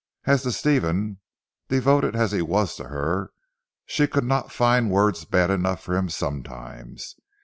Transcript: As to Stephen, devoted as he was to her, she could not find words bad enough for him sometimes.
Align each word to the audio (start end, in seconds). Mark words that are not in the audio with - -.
As 0.25 0.41
to 0.41 0.51
Stephen, 0.51 1.19
devoted 1.67 2.15
as 2.15 2.31
he 2.31 2.41
was 2.41 2.75
to 2.77 2.85
her, 2.85 3.31
she 3.85 4.07
could 4.07 4.23
not 4.25 4.51
find 4.51 4.89
words 4.89 5.25
bad 5.25 5.51
enough 5.51 5.83
for 5.83 5.95
him 5.95 6.09
sometimes. 6.09 7.17